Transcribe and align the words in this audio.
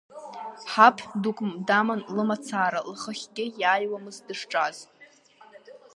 Ҳаԥ 0.71 0.97
дук 1.21 1.37
даман 1.67 2.01
лымацара, 2.15 2.79
лхахьгьы 2.91 3.45
иааиуамызт 3.61 4.21
дышҿаз. 4.27 4.77